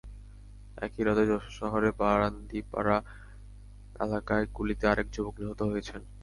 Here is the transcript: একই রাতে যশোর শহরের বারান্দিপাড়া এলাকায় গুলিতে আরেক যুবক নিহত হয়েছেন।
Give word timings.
একই 0.77 1.01
রাতে 1.03 1.23
যশোর 1.29 1.53
শহরের 1.59 1.93
বারান্দিপাড়া 1.99 2.97
এলাকায় 3.99 4.45
গুলিতে 4.55 4.85
আরেক 4.87 5.07
যুবক 5.15 5.35
নিহত 5.39 5.59
হয়েছেন। 5.71 6.01